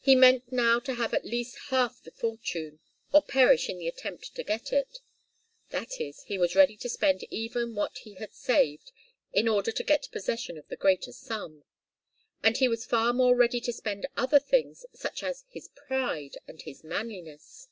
[0.00, 2.80] He meant now to have at least half the fortune,
[3.12, 5.00] or perish in the attempt to get it.
[5.68, 8.92] That is, he was ready to spend even what he had saved,
[9.30, 11.64] in order to get possession of the greater sum.
[12.42, 16.62] And he was far more ready to spend other things, such as his pride and
[16.62, 17.68] his manliness.